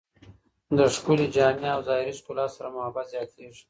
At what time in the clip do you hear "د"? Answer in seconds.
0.77-0.79